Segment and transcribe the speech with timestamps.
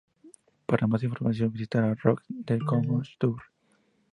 [0.65, 3.43] Para más información visitar: Rock the Cosmos Tour